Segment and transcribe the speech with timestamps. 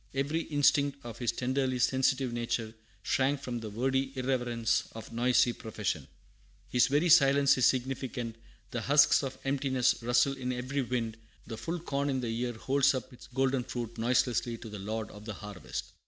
[0.15, 6.07] Every instinct of his tenderly sensitive nature shrank from the wordy irreverence of noisy profession.
[6.69, 8.35] His very silence is significant:
[8.71, 12.95] the husks of emptiness rustle in every wind; the full corn in the ear holds
[12.95, 15.91] up its golden fruit noiselessly to the Lord of the harvest.